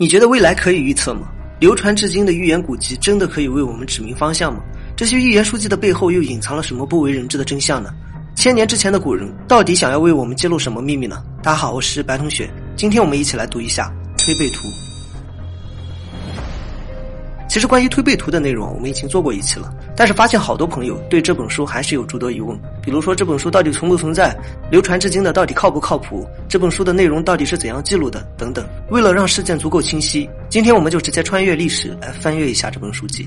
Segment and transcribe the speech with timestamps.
[0.00, 1.28] 你觉得未来可以预测吗？
[1.58, 4.62] 流传至今的预言古籍真的可以为我们指明方向吗？
[4.96, 7.90] 这些预言书籍的背后又隐藏了什么不为人知的真相呢？
[8.36, 11.24] 千年之前的古人到底想要为我们揭露什么秘密呢？
[11.42, 13.92] 大家好，我是白同学，今天我们一起来读一下
[14.24, 14.68] 《推背图》。
[17.48, 24.36] 其实关于推背图的内容，我们已经做过一期了，但是发现好多朋友对这本书还是有诸多疑问，比如说这本书到底存不存在，
[24.70, 28.64] 流传至今的到底靠不靠谱，这本书的内容到底是怎样记录的等等。
[28.90, 33.26] 为了让事件足够清晰，今天我们就直接穿越历史来翻阅一下这本书籍。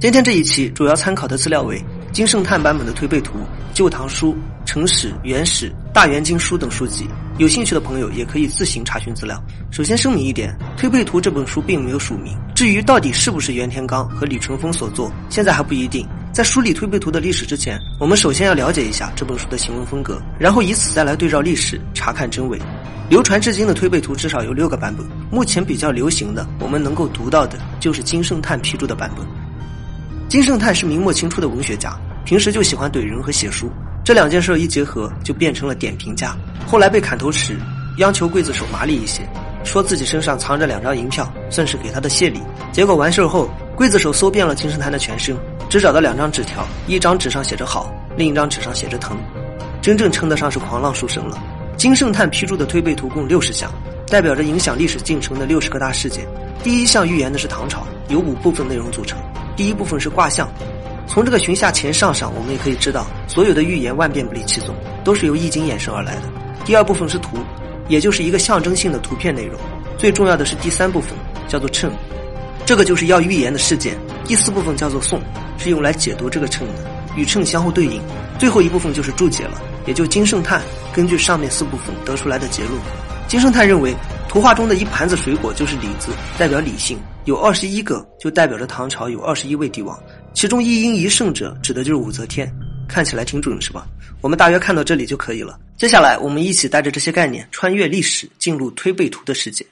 [0.00, 1.80] 今天这一期主要参考的资料为
[2.10, 3.34] 金圣叹版本的推背图、
[3.72, 4.34] 旧唐书、
[4.70, 7.04] 成史、元史、大元经书等书籍。
[7.38, 9.42] 有兴趣的朋友也可以自行查询资料。
[9.72, 12.38] 首先声明一点，《推背图》这本书并没有署名。
[12.54, 16.06] 至于到底是不是袁天罡和李淳风所作，现在还不一定。
[16.32, 22.56] 在梳理《推背图》的历史之前，我们首先要了解一下这本书的行文风格，然后以此再来对照历史，查看真伪。
[23.08, 29.26] 流传至今的《推背图》至少有六个版本，目前比较流行的，我们能够读到的就是金圣叹批注的版本。
[30.28, 31.92] 金圣叹是明末清初的文学家，
[32.24, 33.68] 平时就喜欢怼人和写书。
[34.02, 36.34] 这两件事一结合，就变成了点评家。
[36.66, 37.56] 后来被砍头时，
[37.98, 39.22] 央求刽子手麻利一些，
[39.62, 42.40] 说自己身上藏着两张银票，算是给他的谢礼。
[42.72, 45.36] 结果完事后，刽子手搜遍了金圣叹的全身，
[45.68, 49.16] 只找到两张纸条，一张纸上写着好，另一张纸上写着疼，
[49.82, 51.38] 真正称得上是狂浪书生了。
[51.76, 53.70] 金圣叹批注的推背图共六十项，
[54.06, 56.26] 代表着影响历史进程的六十个大事件。
[56.62, 59.18] 第一项预言的是唐朝，由五部分内容组成。
[59.56, 60.48] 第一部分是卦象。
[61.10, 64.72] 从这个寻下前上上，我们也可以知道，所有的预言万变不离其宗，
[65.02, 66.22] 都是由易经衍生而来的。
[66.64, 67.36] 第二部分是图，
[67.88, 69.58] 也就是一个象征性的图片内容。
[69.98, 71.10] 最重要的是第三部分，
[71.48, 71.90] 叫做称，
[72.64, 73.98] 这个就是要预言的事件。
[74.24, 75.20] 第四部分叫做颂，
[75.58, 76.74] 是用来解读这个称的，
[77.16, 78.00] 与称相互对应。
[78.38, 82.74] 最后一部分就是注解了，也就金圣叹根据上面四部分得出来的结论。
[83.26, 83.92] 金圣叹认为，
[84.28, 89.98] 图画中的一盘子水果就是李子，代表理性，有二十一个，就代表着唐朝有二十一位帝王。
[90.32, 92.50] 其中一阴一盛者，指的就是武则天，
[92.88, 93.86] 看起来挺准是吧？
[94.20, 95.58] 我们大约看到这里就可以了。
[95.76, 99.66] 接下来，我们一起带着这些概念穿越历史，进入推背图的世界。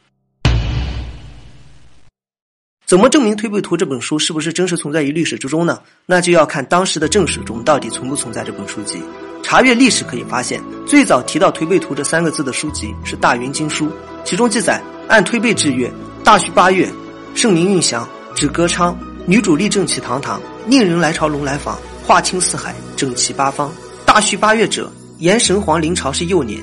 [2.87, 5.81] 怎么证明推背图这本书是不是真实存在于历史之中呢？
[6.07, 8.99] 那就要看当时的正史中到底存不存在这本书籍。
[9.43, 13.87] 查阅历史可以发现，最早提到推背图这三个字的书籍是《大云经书》，
[14.25, 15.91] 其中记载按推背制月，
[16.25, 16.89] 大戌八月，
[17.35, 18.99] 圣明运祥，止歌昌。
[19.27, 23.73] 女主立正起堂堂，令人来朝龙来访，化清四海，整齐八方。
[24.05, 26.61] 大戌八月者，言神皇临朝是幼年，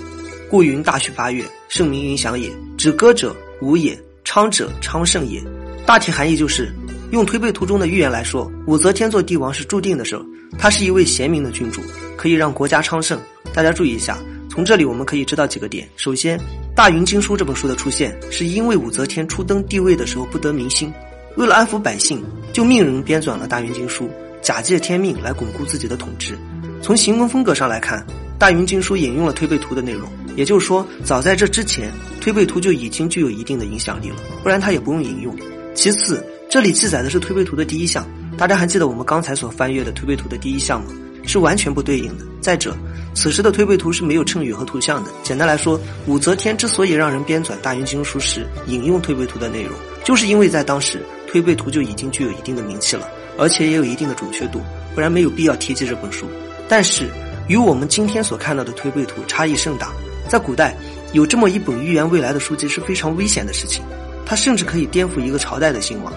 [0.48, 2.52] 故云大戌八月，圣明云祥也。
[2.78, 5.42] 止歌者武也，昌者昌盛也。
[5.88, 6.72] 大体含义就是，
[7.10, 10.22] 用推背图中的预言来说，武则天做帝王是注定的事儿。
[10.56, 11.82] 他是一位贤明的君主，
[12.16, 13.20] 可以让国家昌盛。
[13.56, 14.20] 大家注意一下，
[14.52, 15.90] 从这里我们可以知道几个点。
[15.96, 16.38] 首先，
[16.76, 20.94] 《大云经书》这本书的出现，是因为武则天初登帝位的时候不得民心。
[21.35, 22.23] 为了安抚百姓，
[22.53, 24.06] 就命人编纂了《大云经书》，
[24.41, 26.38] 假借天命来巩固自己的统治。
[26.81, 28.00] 从行文风格上来看，
[28.40, 31.91] 《大云经书》引用了推背图的内容，也就是说，早在这之前，
[32.22, 35.35] 推背图就已经具有一定的影响力了，不然他也不用引用。
[35.74, 38.07] 其次，这里记载的是推背图的第一项，
[38.38, 40.91] 大家还记得我们刚才所翻阅的推背图的第一项吗？
[41.28, 42.25] 是完全不对应的。
[42.40, 42.78] 再者，
[43.13, 45.12] 此时的推背图是没有称语和图像的。
[45.22, 49.74] 简单来说，武则天之所以让人编纂《大云经书》时引用推背图的内容，
[50.06, 51.01] 就是因为在当时。
[51.35, 54.62] 推背图就已经具有一定的名气了，而且也有一定的准确度，
[54.94, 56.25] 不然没有必要提及这本书。
[56.69, 57.09] 但是，
[57.50, 59.91] 与我们今天所看到的推背图差异甚大。
[60.29, 60.74] 在古代，
[61.12, 63.84] 有这么一本预言未来的书籍是非常危险的事情，
[64.25, 66.13] 它甚至可以颠覆一个朝代的兴亡。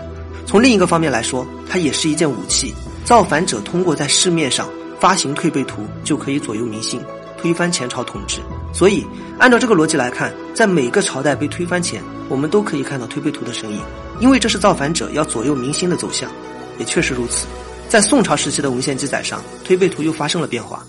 [0.46, 2.72] 从另一个方面来说，它也是一件武器。
[3.04, 4.68] 造反者通过在市面上
[5.00, 7.02] 发行推背图，就可以左右民心，
[7.36, 8.38] 推翻前朝统治。
[8.72, 9.04] 所以，
[9.40, 13.80] 按照这个逻辑来看，在每个朝代被推翻前，我们都可以看到推背图的身影。
[14.20, 16.30] 因为这是造反者要左右民心的走向，
[16.78, 17.46] 也确实如此。
[17.88, 20.84] 在宋朝时期的文献记载上，推背图又发生了变化。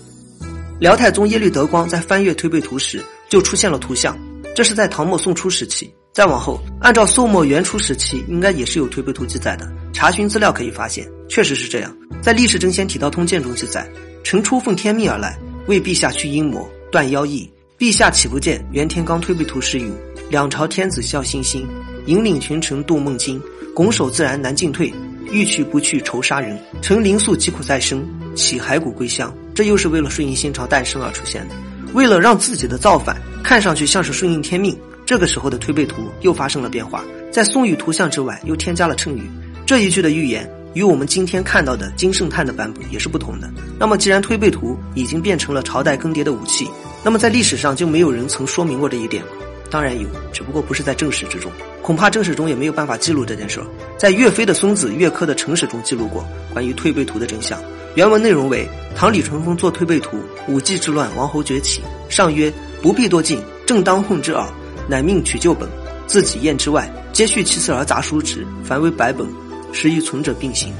[0.78, 4.18] 辽太宗耶律德光在翻阅推背图时，就出现了图像，
[4.54, 5.92] 这是在唐末宋初时期。
[6.12, 9.70] 再往后，按照宋末元初时期，应该也是有推背图记载的。
[9.92, 11.96] 查询资料可以发现，确实是这样。
[12.20, 13.88] 在《历史真仙体道通鉴》中记载，
[14.24, 17.48] 臣初奉天命而来，为陛下驱阴魔，断妖异。
[17.78, 19.90] 陛下岂不见袁天罡推背图时云：
[20.28, 21.66] 两朝天子笑欣欣。
[22.06, 23.40] 引领群臣渡梦津，
[23.74, 24.92] 拱手自然难进退。
[25.32, 28.04] 欲去不去愁杀人，臣灵素疾苦在身，
[28.34, 29.32] 岂骸骨归乡？
[29.54, 31.54] 这又是为了顺应新朝诞生而出现的。
[31.94, 34.76] 为了让自己的造反看上去像是顺应天命，
[35.06, 39.22] 这个时候的推背图又发生了变化，在宋玉图像之外又添加了谶语。
[39.64, 43.48] 这一句的预言与我们今天看到的金圣叹的版本也是不同的。
[43.78, 46.68] 那么，既然推背图已经变成了朝代更迭的武器，
[47.04, 49.22] 那么在历史上就没有人曾说明过这一点。
[49.70, 51.50] 当然有，只不过不是在正史之中，
[51.80, 53.66] 恐怕正史中也没有办法记录这件事儿。
[53.96, 57.58] 在岳飞的孙子岳珂的成史中记录过关于推背图的真相。
[57.94, 60.18] 原文内容为：唐李淳风作推背图，
[60.48, 61.82] 武季之乱，王侯崛起。
[62.08, 62.52] 上曰：
[62.82, 64.46] 不必多进，正当混之耳。
[64.88, 65.68] 乃命取旧本，
[66.06, 69.26] 自己验之外，皆续其次而杂书之，凡为百本，
[69.72, 70.72] 实与存者并行。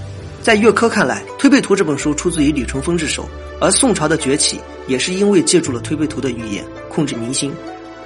[0.42, 3.28] 在岳珂看来，《推背图》这本书出自于李淳风之手，
[3.60, 4.58] 而宋朝的崛起
[4.88, 7.52] 也是因为借助了《推背图》的预言，控制民心，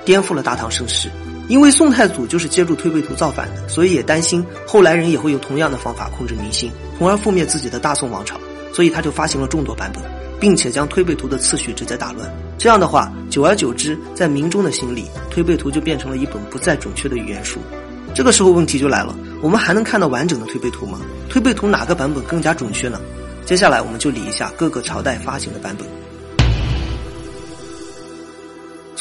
[0.05, 1.11] 颠覆了大唐盛世。
[1.47, 8.41] 因为宋太祖就是借助《推背图》造反的，所以也担心后来人也会用同样的方法控制民心，从而覆灭自己的大宋王朝，
[8.73, 10.03] 所以他就发行了众多版本，
[10.41, 12.27] 并且将《推背图》的次序直接打乱。
[12.57, 17.61] 这样的话，久而久之，在民众的心里，《推背图》就变成了一本不再准确的预言书。
[18.15, 20.99] 这个时候问题就来了，我们还能看到完整的推背图吗？
[21.29, 22.99] 推背图哪个版本更加准确呢？
[23.45, 25.87] 接下来我们就理一下各个朝代发行的版本。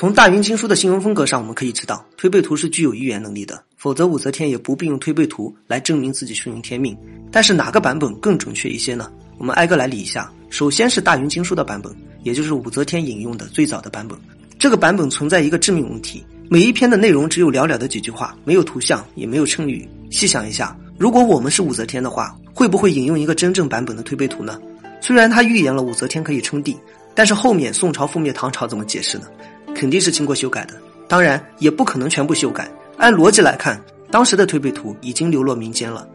[0.04, 6.94] 从大云经书的新闻风格上，我们可以知道推背图是具有预言能力的，否则武则天也不必用推背图来证明自己顺应天命。
[7.32, 9.10] 但是哪个版本更准确一些呢？
[9.38, 10.30] 我们挨个来理一下。
[10.50, 11.90] 首先是大云经书的版本，
[12.24, 14.20] 也就是武则天引用的最早的版本。
[14.60, 16.22] 这个版本存在一个致命问题。
[16.50, 19.88] 每一篇的内容只有寥寥的几句话，没有图像，也没有称语。
[20.12, 24.60] 细想一下，如果我们是武则天的话，会不会引用一个真正版本的推背图呢？
[25.00, 26.76] 虽然他预言了武则天可以称帝，
[27.16, 29.28] 但是后面宋朝覆灭唐朝怎么解释呢？
[29.84, 30.76] 肯定是经过修改的，
[31.10, 32.72] 当然也不可能全部修改。
[32.96, 33.78] 按逻辑来看，
[34.10, 36.08] 当时的推背图已经流落民间了，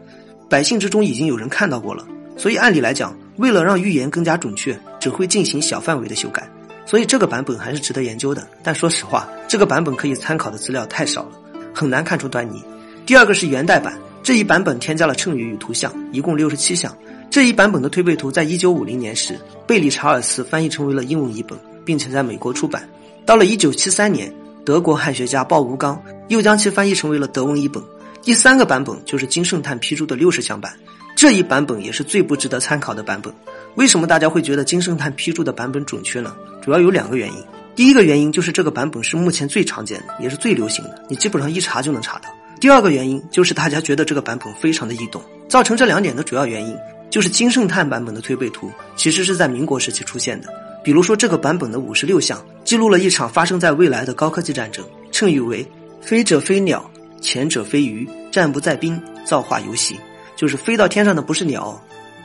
[0.49, 2.03] 百姓之中已经有人看到过了，
[2.35, 6.51] 所以按理来讲，为了让预言更加准确，只会进行小范围的修改。
[6.83, 11.33] 所以这个版本还是值得研究的，但说实话，这个版本可以参考的资料太少了，
[11.71, 12.63] 很难看出端倪。
[13.05, 16.91] 第二个是元代版，这一版本添加了称语与图像，一共六十七项。
[17.29, 21.55] 这一版本的推背图在一九五零年时被理查尔斯翻译成为了英文译本，
[21.85, 22.89] 并且在美国出版。
[23.29, 24.33] 到了一九七三年，
[24.65, 27.79] 德国汉学家鲍吴刚又将其翻译成为了德文译本。
[28.23, 30.73] 第三个版本就是金圣叹批注的六十项版，
[31.15, 33.31] 这一版本也是最不值得参考的版本。
[33.75, 36.35] 为什么大家会觉得金圣叹批注的版本准确呢？
[36.59, 37.35] 主要有两个原因。
[37.75, 42.31] 第一个原因就是这个版本是目前最常见的，也是最流行的，你基本上一查就能查到。
[42.59, 45.21] 第二个原因就是大家觉得这个版本非常的易懂。
[45.47, 46.75] 造成这两点的主要原因
[47.11, 50.51] 就是金圣叹版本的推背图其实是在民国时期出现的。
[50.83, 55.65] 比如说这个版本的五十六项记录了一场发生在未来的高科技战争，称语为
[56.01, 56.89] “飞者飞鸟，
[57.21, 59.99] 潜者飞鱼，战不在兵，造化游戏”，
[60.37, 61.79] 就是飞到天上的不是鸟，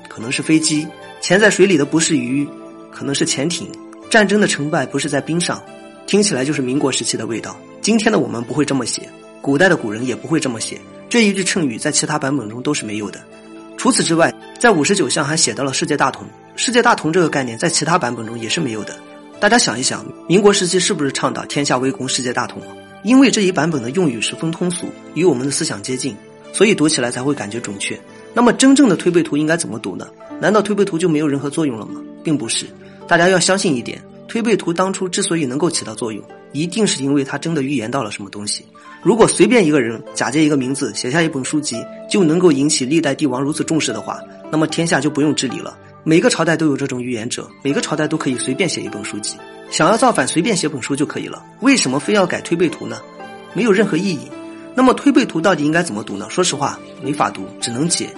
[0.08, 0.86] 可能是飞机；
[1.20, 2.46] 潜在水里的不是鱼，
[2.90, 3.68] 可能是潜艇。
[4.08, 5.60] 战争的成败不是在冰上，
[6.06, 7.56] 听起来就是民国时期的味道。
[7.80, 9.08] 今天的我们不会这么写，
[9.40, 10.80] 古代的古人也不会这么写。
[11.08, 13.20] 这一句成语在其他版本中都是没有的。
[13.76, 16.24] 除此之外，在五十九项还写到了世界大同。
[16.56, 18.96] 世界大同这个概念在其他版本中也是没有的。
[19.40, 22.62] 大家想一想，民国时期是不是倡导天下为公、世界大同？
[23.02, 26.16] 因为这一版本的用语十分通俗，与我们的思想接近，
[26.52, 27.98] 所以读起来才会感觉准确。
[28.32, 30.08] 那么真正的推背图应该怎么读呢？
[30.40, 32.00] 难道推背图就没有任何作用了吗？
[32.22, 32.66] 并不是。
[33.06, 38.64] 大家要相信一点，推背图当初之所以能够起到作用，一定是因为它真的预言到了什么东西。
[39.02, 41.76] 如果随便一个人假借一个名字写下一本书籍，
[42.08, 44.18] 就能够引起历代帝王如此重视的话，
[44.50, 45.76] 那么天下就不用治理了。
[46.06, 49.38] 每个朝代都有这种预言者，每个朝代都可以随便写一本书籍，
[49.70, 51.42] 想要造反随便写本书就可以了。
[51.60, 53.00] 为什么非要改推背图呢？
[53.54, 54.30] 没有任何意义。
[54.74, 56.26] 那么推背图到底应该怎么读呢？
[56.28, 58.10] 说实话，没法读，只能解。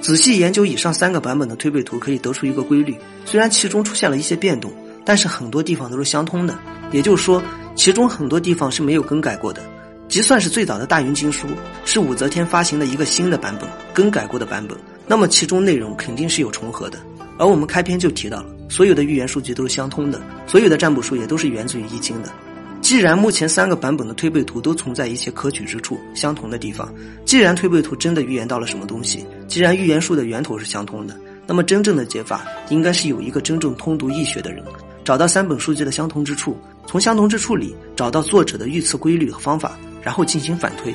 [0.00, 4.72] 仔细研究以上三个版本的推背图，可以得出一个规律：虽然其中出现了一些变动，
[5.04, 6.58] 但是很多地方都是相通的。
[6.90, 7.40] 也就是说，
[7.76, 9.62] 其中很多地方是没有更改过的。
[10.08, 11.46] 即算是最早的大云经书
[11.84, 16.98] 是武则天发行的一个新的版本，更改过的版本，那么其中内容肯定是有重合的。
[17.38, 22.32] 而我们开篇就提到了，所有的预言数据都是相通的，所有的占卜术也都是源自于易经的。
[22.80, 26.92] 既然目前三个版本的推背图都存在一些可取之处、相同的地方，
[27.24, 34.64] 既然推背图真的预言到了什么东西，既然预言术的源头是相通的，那么真正的解法应该是有一个真正通读易学的人，
[35.04, 40.94] 找到三本书籍的相同之处，从相同之处里找到作者的预测规律和方法，然后进行反推，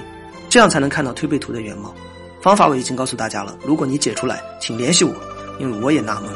[0.50, 1.94] 这样才能看到推背图的原貌。
[2.41, 5.13] 方法我已经告诉大家了，如果你解出来，请联系我，
[5.60, 6.29] 因为我也纳闷。